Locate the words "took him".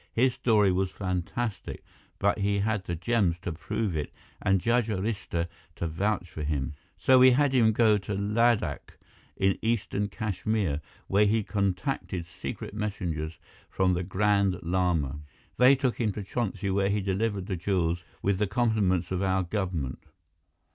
15.75-16.11